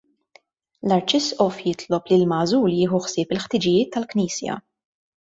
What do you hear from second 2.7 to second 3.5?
jieħu ħsieb